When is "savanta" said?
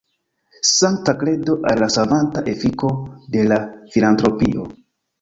1.97-2.45